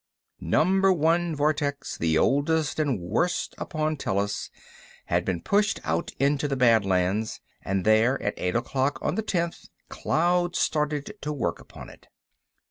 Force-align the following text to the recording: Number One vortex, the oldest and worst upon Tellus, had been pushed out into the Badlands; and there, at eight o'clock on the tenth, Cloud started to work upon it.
Number 0.43 0.91
One 0.91 1.35
vortex, 1.35 1.95
the 1.95 2.17
oldest 2.17 2.79
and 2.79 2.99
worst 2.99 3.53
upon 3.59 3.97
Tellus, 3.97 4.49
had 5.05 5.23
been 5.23 5.43
pushed 5.43 5.79
out 5.83 6.09
into 6.19 6.47
the 6.47 6.55
Badlands; 6.55 7.39
and 7.61 7.85
there, 7.85 8.19
at 8.19 8.33
eight 8.37 8.55
o'clock 8.55 8.97
on 9.03 9.13
the 9.13 9.21
tenth, 9.21 9.65
Cloud 9.89 10.55
started 10.55 11.13
to 11.21 11.31
work 11.31 11.59
upon 11.59 11.87
it. 11.89 12.07